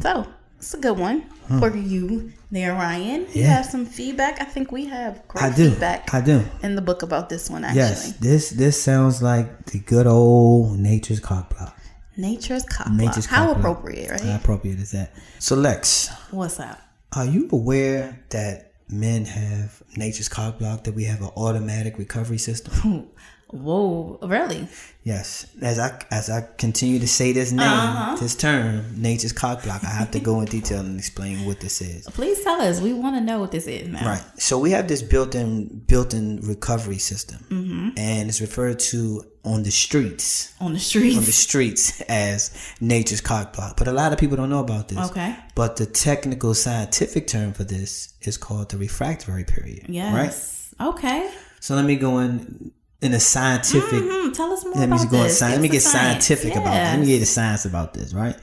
[0.00, 0.26] So
[0.58, 1.24] it's a good one
[1.58, 3.22] for you there, Ryan.
[3.32, 3.54] You Yeah.
[3.56, 4.40] have some feedback.
[4.40, 5.70] I think we have great I do.
[5.70, 6.44] feedback I do.
[6.62, 7.80] in the book about this one actually.
[7.80, 11.76] Yes, this this sounds like the good old nature's cock block.
[12.20, 13.38] Nature's cock Nature's block.
[13.38, 14.20] How cock appropriate, right?
[14.20, 15.12] How appropriate is that?
[15.38, 16.78] So Lex, What's up?
[17.16, 20.84] are you aware that men have nature's cock block?
[20.84, 23.08] That we have an automatic recovery system?
[23.52, 24.68] Whoa, really?
[25.02, 25.44] yes.
[25.60, 28.14] As I as I continue to say this name, Uh-huh.
[28.14, 31.80] this term, nature's cock block, I have to go in detail and explain what this
[31.80, 32.06] is.
[32.06, 32.80] Please tell us.
[32.80, 34.04] We want to know what this is, man.
[34.04, 34.22] Right.
[34.38, 37.88] So we have this built-in built-in recovery system, Mm-hmm.
[37.98, 41.16] and it's referred to on the streets On the streets.
[41.16, 42.50] on the streets as
[42.80, 43.76] nature's cock block.
[43.76, 44.98] But a lot of people don't know about this.
[45.10, 45.34] Okay.
[45.54, 49.84] But the technical scientific term for this is called the refractory period.
[49.88, 49.94] Right.
[50.24, 50.74] yes.
[50.80, 51.30] Okay.
[51.60, 54.02] So let me go in in a scientific.
[54.04, 55.38] Hmm, tell us more Let me about go in this.
[55.38, 55.52] science.
[55.54, 56.26] Let me get science.
[56.26, 56.84] scientific about it.
[56.84, 58.12] Let me get the science about this.
[58.12, 58.36] Right.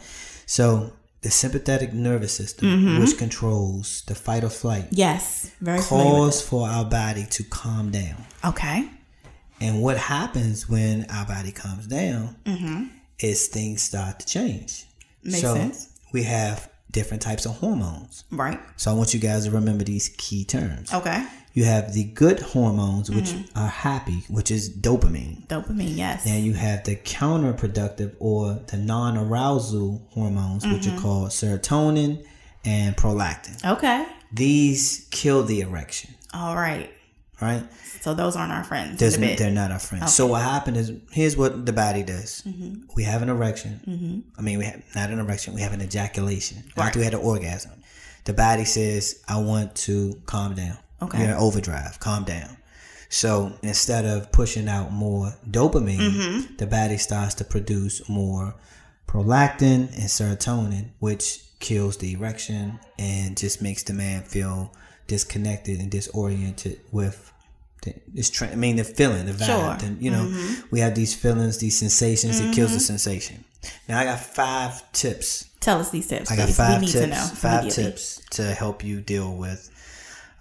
[0.48, 3.02] So the sympathetic nervous system, Mm-hmm.
[3.02, 5.52] which controls the fight or flight, Yes.
[5.62, 8.26] Very cause for our body to calm down.
[8.46, 8.90] Okay.
[9.60, 12.36] And what happens when our body calms down
[13.20, 14.86] is things start to change.
[14.86, 15.32] Mm-hmm.
[15.32, 15.90] Makes so sense.
[16.14, 18.24] we have different types of hormones.
[18.32, 18.60] Right.
[18.78, 20.94] So I want you guys to remember these key terms.
[20.94, 21.26] Okay.
[21.54, 23.58] You have the good hormones, which Mm-hmm.
[23.58, 25.48] are happy, which is dopamine.
[25.48, 25.98] Dopamine.
[25.98, 26.26] Yes.
[26.28, 30.98] And you have the counterproductive or the non arousal hormones, which Mm-hmm.
[30.98, 32.24] are called serotonin
[32.64, 33.64] and prolactin.
[33.74, 34.06] okay.
[34.32, 36.92] These kill the erection, All right.
[37.42, 37.64] Right?
[38.02, 39.00] So those aren't our friends.
[39.00, 39.38] There's, in the bed.
[39.38, 40.14] they're not our friends.
[40.14, 42.42] So what happened is here's what the body does.
[42.48, 42.84] Mm-hmm.
[42.96, 44.24] We have an erection.
[44.38, 45.54] I mean, we have not an erection.
[45.54, 46.64] We have an ejaculation.
[46.78, 47.72] After we had an orgasm,
[48.26, 50.78] the body says, "I want to calm down.
[51.02, 51.20] Okay.
[51.20, 52.00] You're in overdrive.
[52.00, 52.58] Calm down."
[53.10, 56.56] So instead of pushing out more dopamine, Mm-hmm.
[56.58, 58.54] the body starts to produce more
[59.08, 64.74] prolactin and serotonin, which kills the erection and just makes the man feel
[65.08, 67.32] disconnected and disoriented with
[67.84, 69.46] the, this tra- I mean the feeling, the vibe.
[69.46, 69.56] Sure.
[69.76, 69.96] Mm-hmm.
[69.98, 72.40] the- you know, we have these feelings, these sensations.
[72.40, 73.44] It kills the sensation.
[73.90, 75.46] Now I got five tips.
[75.60, 76.32] Tell us these tips.
[76.32, 76.58] I got please.
[76.58, 77.04] five we need tips.
[77.06, 77.26] to know.
[77.36, 79.70] five tips to help you deal with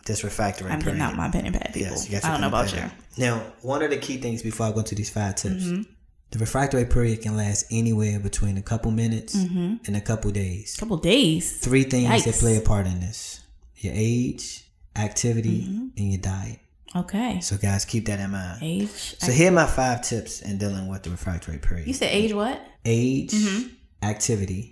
[0.07, 0.99] this refractory I'm period.
[0.99, 1.91] getting out my pen and pad, people.
[1.93, 2.83] Yes, you I don't know about you.
[3.19, 5.83] Now, one of the key things before I go into these five tips, Mm-hmm.
[6.31, 10.77] the refractory period can last anywhere between a couple minutes and a couple days.
[10.79, 11.59] couple days.
[11.59, 12.41] Three things that Mm-hmm.
[12.41, 13.41] Play a part in this:
[13.77, 15.87] your age, activity, Mm-hmm.
[15.97, 16.59] and your diet.
[16.95, 17.41] Okay.
[17.41, 18.61] So, guys, keep that in mind.
[18.63, 18.89] Age.
[19.19, 22.33] So, here are my five tips in dealing with the refractory period: you said age
[22.33, 22.61] what?
[22.85, 23.69] age, Mm-hmm.
[24.03, 24.71] activity,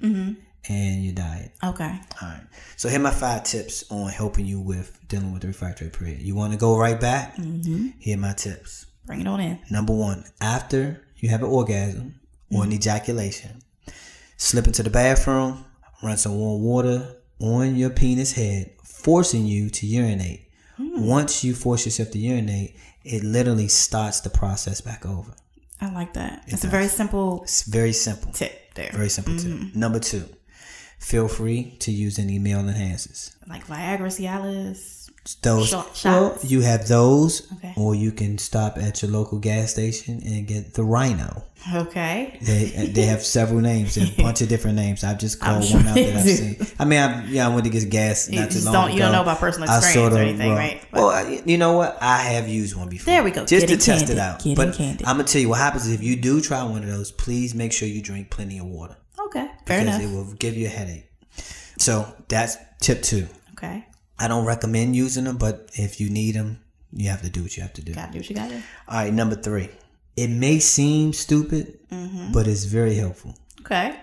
[0.69, 1.53] and your diet.
[1.62, 2.01] Okay.
[2.23, 2.40] All right.
[2.77, 6.23] So here are my five tips on helping you with dealing with the refractory period.
[6.23, 7.37] You want to go right back?
[7.37, 7.88] Mm-hmm.
[7.99, 8.87] Here are my tips.
[9.07, 9.59] Bring it on in.
[9.71, 12.19] Number one, after you have an orgasm
[12.51, 13.61] or an ejaculation,
[14.38, 15.64] slip into the bathroom,
[16.03, 18.71] run some warm water on your penis head,
[19.05, 20.40] forcing you to urinate.
[20.77, 21.07] Hmm.
[21.07, 25.33] Once you force yourself to urinate, it literally starts the process back over.
[25.81, 26.43] I like that.
[26.47, 28.33] It's a very simple It's very simple.
[28.33, 28.90] tip there.
[28.93, 29.53] Very simple tip.
[29.53, 29.79] Mm-hmm.
[29.79, 30.25] Number two,
[30.99, 33.35] feel free to use any male enhancers.
[33.47, 35.04] like Viagra, Cialis.
[35.41, 37.73] Those Shot- well, you have those, Okay.
[37.79, 41.45] or you can stop at your local gas station and get the Rhino.
[41.75, 42.39] Okay.
[42.43, 45.03] They uh, they have several names, There's a bunch of different names.
[45.03, 46.67] I've just called sure one out that I've seen.
[46.79, 49.13] I mean, I yeah, I went to get gas You too long don't- you don't
[49.13, 50.87] know about personal experience or sorta, anything, well, right?
[50.91, 51.97] But- Well, I- you know what?
[52.03, 53.07] I have used one before.
[53.07, 53.47] There we go.
[53.47, 54.41] Just to test it out.
[54.41, 55.07] Getting but candid.
[55.07, 57.11] I'm gonna tell you what happens if you do try one of those.
[57.13, 58.97] Please make sure you drink plenty of water
[59.29, 59.47] Okay.
[59.67, 60.03] Fair because enough.
[60.03, 61.09] it will give you a headache.
[61.79, 63.27] So that's tip two.
[63.53, 63.87] Okay.
[64.25, 66.51] I don't recommend using them, but if you need them,
[66.93, 67.93] you have to do what you have to do.
[67.95, 68.63] Gotta do what you gotta do.
[68.89, 69.69] All right, number three.
[70.17, 72.33] It may seem stupid, Mm-hmm.
[72.33, 73.35] but it's very helpful.
[73.61, 73.97] Okay.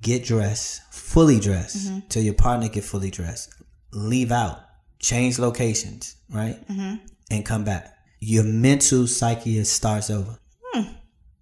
[0.00, 1.98] Get dressed, fully dressed, Mm-hmm.
[2.08, 3.52] till your partner get fully dressed.
[3.92, 4.60] Leave out,
[5.00, 6.94] change locations, right, Mm-hmm.
[7.30, 7.84] and come back.
[8.20, 10.38] Your mental psyche starts over.
[10.72, 10.88] Hmm.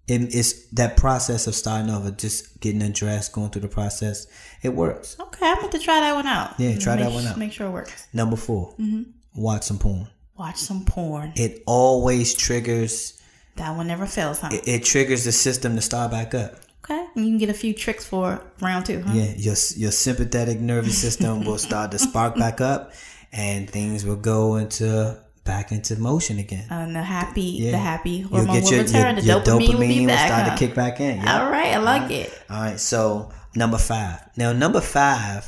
[0.09, 4.27] And it's that process of starting over, just getting undressed, going through the process.
[4.61, 5.15] It works.
[5.19, 5.45] Okay.
[5.49, 6.55] I'm going to try that one out.
[6.59, 7.37] Yeah, try Make that one out.
[7.37, 8.07] Make sure it works.
[8.13, 9.03] Number 4 Mm-hmm.
[9.41, 10.07] watch some porn.
[10.37, 11.31] Watch some porn.
[11.35, 13.21] It always triggers.
[13.55, 14.49] That one never fails, huh?
[14.51, 16.55] It, it triggers the system to start back up.
[16.83, 17.05] okay.
[17.15, 19.13] And you can get a few tricks for round two, huh?
[19.13, 22.91] Yeah, your your sympathetic nervous system will start to spark back up,
[23.31, 26.65] and things will go into back into motion again.
[26.69, 27.71] And the happy, Yeah.
[27.71, 29.15] the happy hormone will your, return.
[29.17, 30.55] your, the your dopamine, will be will start huh?
[30.55, 31.17] to kick back in.
[31.17, 31.43] Yeah.
[31.43, 31.73] All right.
[31.73, 32.31] I like it.
[32.49, 32.79] All right.
[32.79, 34.19] So number five.
[34.37, 35.45] Now number five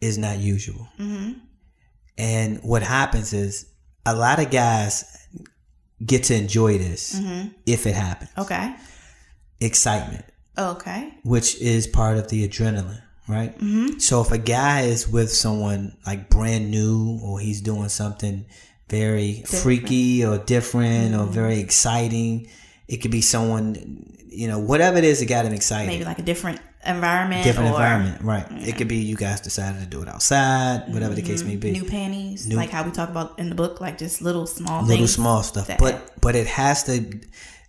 [0.00, 1.32] is not usual, Mm-hmm.
[2.18, 3.66] and what happens is
[4.06, 5.04] a lot of guys
[6.04, 7.48] get to enjoy this Mm-hmm.
[7.66, 8.30] if it happens.
[8.38, 8.74] Okay.
[9.60, 10.24] Excitement.
[10.56, 11.14] Okay.
[11.22, 13.56] which is part of the adrenaline, right?
[13.58, 13.98] Mm-hmm.
[14.00, 18.44] So if a guy is with someone like brand new or he's doing something
[18.88, 21.20] very freaky or different Mm-hmm.
[21.20, 22.48] or very exciting,
[22.86, 25.88] it could be someone, you know, whatever it is that got him excited.
[25.88, 27.44] Maybe like a different environment.
[27.44, 28.46] Different or environment, right?
[28.50, 31.72] It could be you guys decided to do it outside, whatever the case may be.
[31.72, 31.82] Mm-hmm.
[31.82, 35.06] New panties, like how we talk about in the book, like just little small little
[35.06, 37.20] small stuff but but it has to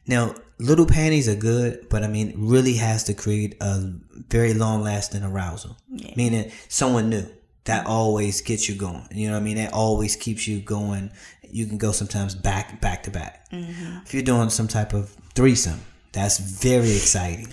[0.08, 3.92] now little panties are good but i mean really has to create a
[4.30, 5.78] very long lasting arousal
[6.16, 7.26] meaning someone new
[7.70, 11.10] that always gets you going you know what i mean that always keeps you going
[11.52, 13.98] you can go sometimes back back to back Mm-hmm.
[14.06, 15.80] if you're doing some type of threesome
[16.12, 17.48] that's very exciting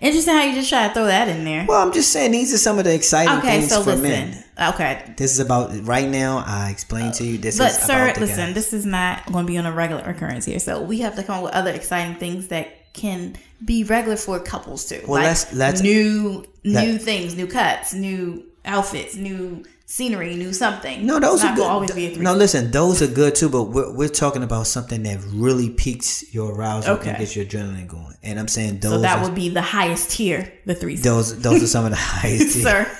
[0.00, 1.66] Interesting how you just try to throw that in there.
[1.68, 4.02] well i'm just saying these are some of the exciting Okay, things so for listen.
[4.02, 8.04] men Okay, this is about right now i explained to you this but is sir,
[8.04, 8.54] about the listen, guys.
[8.54, 10.58] this is not going to be on a regular occurrence here.
[10.58, 14.38] So we have to come up with other exciting things that can be regular for
[14.38, 15.00] couples too.
[15.08, 21.04] Well, let's- let's- new let- new things, new cuts, new outfits, new scenery, new something.
[21.04, 21.66] No, those are good.
[21.66, 23.48] always be a no, listen, those are good too.
[23.48, 27.10] But we're, we're talking about something that really piques your arousal Okay.
[27.10, 28.14] and gets your adrenaline going.
[28.22, 28.92] And I'm saying those.
[28.92, 30.96] so that are, would be the highest tier, the three.
[30.96, 31.40] those.
[31.40, 32.54] Those are some of the highest.
[32.54, 32.62] tier.
[32.62, 32.96] sir.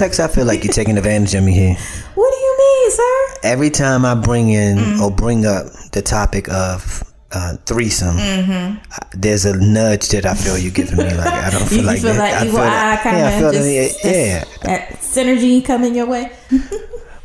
[0.00, 1.74] Lex, I feel like you're taking advantage of me here.
[2.14, 3.34] What do you mean, sir?
[3.44, 5.02] Every time I bring in Mm-hmm.
[5.02, 7.02] or bring up the topic of
[7.34, 9.20] uh, threesome, Mm-hmm.
[9.20, 11.04] there's a nudge that I feel you're giving me.
[11.04, 12.42] Like I don't feel like feel that.
[12.42, 14.44] I evil feel that- kind yeah, I feel that- just yeah.
[14.62, 16.32] that synergy coming your way.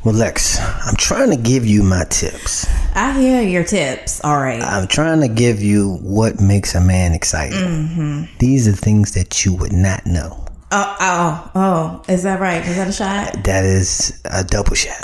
[0.05, 2.65] Well, Lex, I'm trying to give you my tips.
[2.95, 4.23] I hear your tips.
[4.23, 4.61] All right.
[4.61, 7.57] I'm trying to give you what makes a man excited.
[7.57, 8.37] Mm-hmm.
[8.39, 10.45] These are things that you would not know.
[10.71, 12.03] Oh, oh, oh.
[12.13, 12.65] Is that right?
[12.65, 13.43] Is that a shot?
[13.43, 14.95] That is a double shot.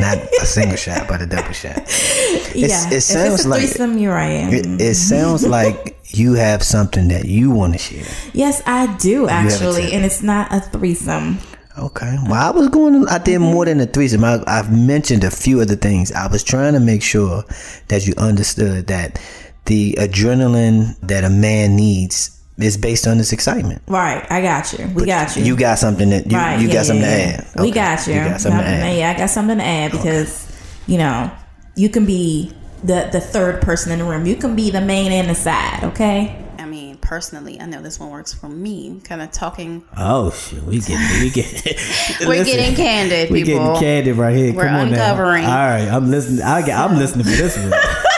[0.00, 1.76] not a single shot, but a double shot.
[2.54, 2.90] yeah.
[2.90, 4.52] it sounds it's a like- threesome, you're right.
[4.52, 8.06] It, it sounds like you have something that you want to share.
[8.32, 11.38] yes, I do actually, and it's not a threesome.
[11.78, 12.16] Okay.
[12.24, 13.06] Well, I was going.
[13.08, 13.52] I did mm-hmm.
[13.52, 14.24] more than a threesome.
[14.24, 16.12] I, I've mentioned a few other things.
[16.12, 17.44] I was trying to make sure
[17.88, 19.20] that you understood that
[19.66, 23.82] the adrenaline that a man needs is based on this excitement.
[23.88, 24.26] Right.
[24.30, 24.86] I got you.
[24.88, 25.44] We got you.
[25.44, 26.60] You got something that you, right.
[26.60, 27.50] you yeah, got something yeah, to yeah.
[27.54, 27.60] add.
[27.60, 28.14] We got you.
[28.14, 28.98] You got something to add.
[28.98, 30.46] Yeah, I got something to add because
[30.86, 31.30] you know
[31.76, 32.52] you can be
[32.84, 34.26] the the third person in the room.
[34.26, 35.84] You can be the main and the side.
[35.84, 36.36] Okay.
[36.58, 39.00] I mean, personally, I know this one works for me.
[39.04, 39.82] Kind of talking.
[39.96, 41.46] Oh shit, we get we get
[42.26, 43.64] We're getting candid, we people.
[43.64, 44.54] getting candid right here.
[44.54, 45.44] We're Come on uncovering.
[45.44, 45.62] Now.
[45.62, 46.42] All right, I'm listening.
[46.42, 47.72] I get, I'm listening for this one.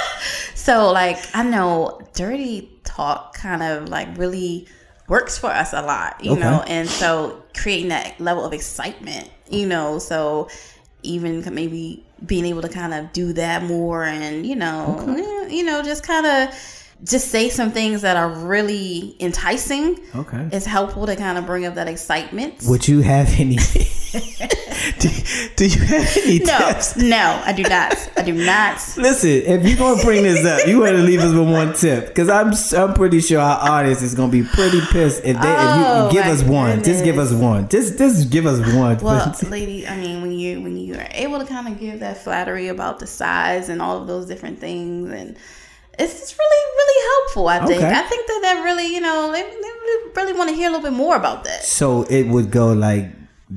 [0.63, 4.69] So, like, I know dirty talk kind of like really
[5.09, 6.41] works for us a lot, you Okay.
[6.41, 10.49] know, and so creating that level of excitement, you know, so
[11.03, 15.65] even maybe being able to kind of do that more and, you know, eh, you
[15.65, 16.55] know, just kind of
[17.03, 19.99] just say some things that are really enticing.
[20.15, 20.49] Okay.
[20.53, 22.63] It's helpful to kind of bring up that excitement.
[22.69, 23.59] Would you have any?
[24.99, 25.09] do,
[25.57, 26.97] do you have any no, tips?
[26.97, 28.11] no, I do not.
[28.17, 28.75] I do not.
[28.99, 32.09] Listen, if you're gonna bring this up, you want to leave us with one tip
[32.09, 35.59] because I'm I'm pretty sure our audience is gonna be pretty pissed if they if
[35.59, 36.83] Oh, you give my us one.
[36.83, 37.69] Just give us one.
[37.69, 38.99] Just just give us one.
[38.99, 42.19] Well, lady, I mean, when you when you are able to kind of give that
[42.19, 45.37] flattery about the size and all of those different things, and
[45.99, 47.49] it's just really really helpful.
[47.49, 47.83] I think.
[47.83, 47.95] Okay.
[47.99, 50.91] I think that that really, you know, they, they really want to hear a little
[50.91, 51.65] bit more about that.
[51.65, 53.07] so it would go like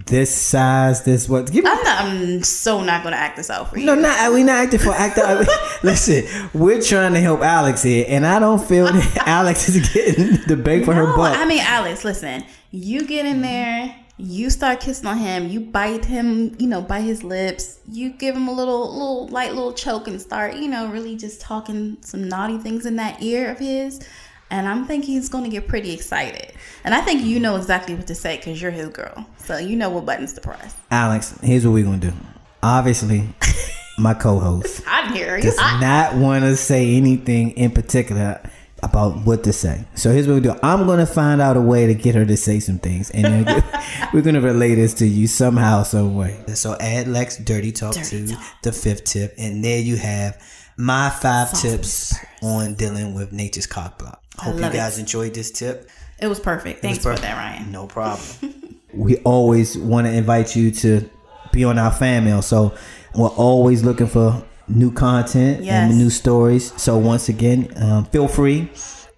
[0.06, 1.50] this size, this what?
[1.52, 1.70] Give me.
[1.70, 2.06] I'm not.
[2.06, 3.86] I'm so not going to act this out for you.
[3.86, 5.46] No, not we not acting for actor.
[5.84, 10.46] Listen, we're trying to help Alex here, and I don't feel that Alex is getting
[10.48, 11.38] the bang for her No, buck.
[11.38, 12.44] I mean, Alex, listen.
[12.72, 17.02] You get in there, you start kissing on him, you bite him, you know, bite
[17.02, 20.90] his lips, you give him a little, little light little choke and start, you know,
[20.90, 24.06] really just talking some naughty things in that ear of his.
[24.52, 26.54] And I'm thinking he's going to get pretty excited.
[26.84, 29.26] And I think you know exactly what to say because you're his girl.
[29.40, 30.76] So you know what buttons to press.
[30.92, 32.14] Alex, here's what we're gonna do.
[32.62, 33.28] Obviously,
[33.98, 35.40] my co-host I'm here.
[35.40, 38.40] does not want to say anything in particular
[38.84, 39.86] about what to say.
[39.96, 40.54] So here's what we do.
[40.62, 43.64] I'm gonna find out a way to get her to say some things, and then
[44.14, 46.40] we're gonna relay this to you somehow, some way.
[46.54, 48.44] So add Lex dirty talk Dirty to talk.
[48.62, 50.40] the fifth tip, and there you have
[50.78, 54.22] my five tips on dealing with nature's cock block.
[54.40, 54.78] Hope you love it.
[54.78, 55.90] guys enjoyed this tip.
[56.20, 56.82] It was perfect.
[56.82, 57.20] Thanks perfect.
[57.22, 57.72] for that, Ryan.
[57.72, 58.80] No problem.
[58.94, 61.10] we always want to invite you to
[61.52, 62.42] be on our fan mail.
[62.42, 62.74] So
[63.16, 65.90] we're always looking for new content Yes.
[65.92, 66.74] and new stories.
[66.82, 68.72] So once again, um, feel free,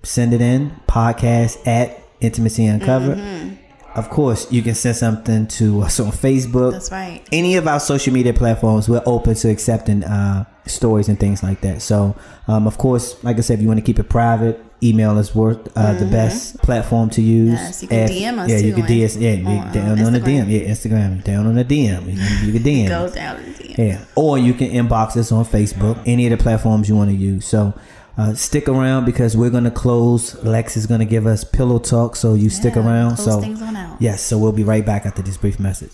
[0.03, 3.17] send it in podcast at intimacy uncovered.
[3.17, 3.55] Mm-hmm.
[3.95, 6.71] Of course, you can send something to us on Facebook.
[6.73, 7.21] That's right.
[7.31, 11.61] Any of our social media platforms, we're open to accepting uh, stories and things like
[11.61, 11.81] that.
[11.81, 12.15] So,
[12.47, 15.33] um, of course, like I said, if you want to keep it private, email is
[15.33, 17.59] worth uh, the best platform to use.
[17.59, 17.63] Mm-hmm.
[17.65, 19.21] Yes, you can DM us Yeah, you can on- DM.
[19.21, 20.49] Yeah, you- on, down um, on the DM.
[20.49, 21.23] Yeah, Instagram.
[21.23, 22.05] Down on the DM.
[22.11, 22.87] You can, you can DM.
[22.87, 23.77] Go down the DM.
[23.77, 27.15] Yeah, or you can inbox us on Facebook, any of the platforms you want to
[27.15, 27.45] use.
[27.45, 27.73] So
[28.17, 30.35] uh, stick around because we're gonna close.
[30.43, 33.17] Lex is gonna give us pillow talk, so you stick around.
[33.17, 33.97] so things on out.
[34.01, 35.91] yes, so we'll be right back after this brief message.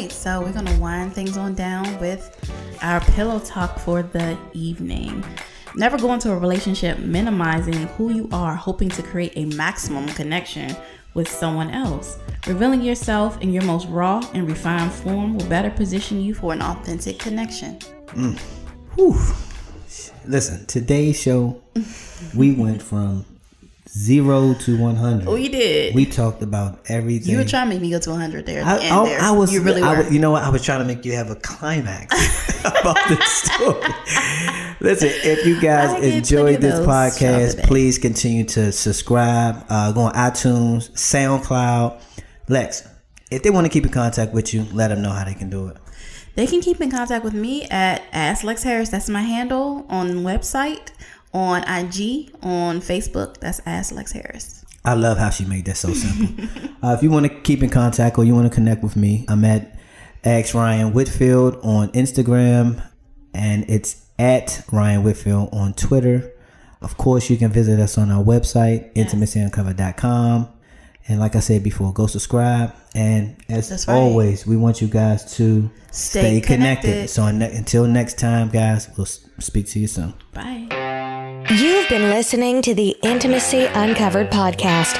[0.00, 2.22] Right, so we're gonna wind things on down with
[2.82, 5.24] our pillow talk for the evening.
[5.74, 10.76] Never go into a relationship minimizing who you are, hoping to create a maximum connection
[11.14, 12.18] with someone else.
[12.46, 16.60] Revealing yourself in your most raw and refined form will better position you for an
[16.60, 17.78] authentic connection.
[18.08, 18.38] Mm.
[18.96, 19.16] Whew.
[20.26, 21.62] Listen, today's show,
[22.34, 23.24] we went from
[23.96, 25.26] zero to one hundred.
[25.28, 25.94] We did.
[25.94, 27.30] We talked about everything.
[27.32, 29.20] you were trying to make me go to 100 there at I, I- there.
[29.20, 30.08] I was, you really I were.
[30.10, 30.42] you know what?
[30.42, 32.12] I was trying to make you have a climax
[32.64, 33.80] about this story.
[34.80, 37.18] Listen, if you guys enjoyed this of those.
[37.18, 37.22] Shout
[37.58, 39.64] podcast, please continue to subscribe.
[39.68, 42.00] Uh, go on iTunes, SoundCloud.
[42.48, 42.86] Lex,
[43.30, 45.48] if they want to keep in contact with you, let them know how they can
[45.50, 45.76] do it.
[46.34, 48.90] They can keep in contact with me at Ask Lex Harris.
[48.90, 50.90] That's my handle on website,
[51.36, 53.38] on IG, on Facebook.
[53.38, 54.64] That's Ask Lex Harris.
[54.84, 56.44] I love how she made that so simple.
[56.82, 59.26] uh, if you want to keep in contact or you want to connect with me,
[59.28, 59.78] I'm at
[60.24, 62.82] X Ryan Whitfield on Instagram,
[63.34, 66.32] and it's at Ryan Whitfield on Twitter.
[66.80, 70.48] Of course, you can visit us on our website, intimacyuncovered.com.
[71.08, 72.74] And like I said before, go subscribe.
[72.94, 73.94] And as right.
[73.94, 76.88] always, we want you guys to Stay stay, connected.
[76.88, 77.10] connected.
[77.10, 80.14] So until next time, guys, we'll speak to you soon.
[80.32, 80.75] Bye.
[81.54, 84.98] You've been listening to the Intimacy Uncovered podcast.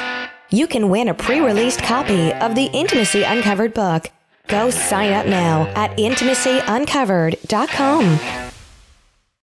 [0.51, 4.13] You can win a pre released copy of the Intimacy Uncovered book.
[4.47, 8.46] Go sign up now at intimacyuncovered.com.